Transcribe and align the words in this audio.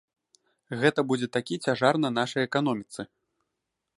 Гэта 0.83 1.03
будзе 1.11 1.27
такі 1.37 1.55
цяжар 1.67 1.93
на 2.03 2.09
нашай 2.19 2.43
эканоміцы. 2.51 3.01